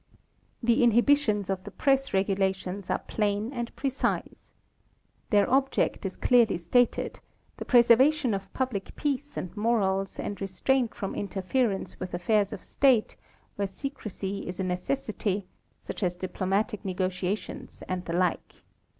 The 0.63 0.81
inhibitions 0.83 1.47
of 1.47 1.63
the 1.63 1.69
press 1.69 2.11
regulations 2.11 2.89
are 2.89 2.97
plain 3.05 3.53
and 3.53 3.75
precise. 3.75 4.51
Their 5.29 5.47
object 5.47 6.07
is 6.07 6.15
clearly 6.17 6.57
stated, 6.57 7.19
the 7.57 7.65
preservation 7.65 8.33
of 8.33 8.51
public 8.51 8.95
peace 8.95 9.37
and 9.37 9.55
morals, 9.55 10.17
and 10.17 10.41
restraint 10.41 10.95
from 10.95 11.13
interference 11.13 11.99
with 11.99 12.15
affairs 12.15 12.51
of 12.51 12.63
state 12.63 13.15
where 13.57 13.67
secrecy 13.67 14.47
is 14.47 14.59
a 14.59 14.63
necessity, 14.63 15.45
such 15.77 16.01
as 16.01 16.15
diplomatic 16.15 16.83
negotiations 16.83 17.83
and 17.87 18.05
the 18.05 18.13
lke. 18.13 18.63